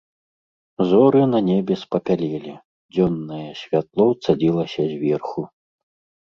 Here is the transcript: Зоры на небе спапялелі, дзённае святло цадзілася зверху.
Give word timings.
Зоры 0.91 1.19
на 1.33 1.41
небе 1.49 1.73
спапялелі, 1.81 2.53
дзённае 2.95 3.43
святло 3.61 4.07
цадзілася 4.25 4.81
зверху. 4.95 5.41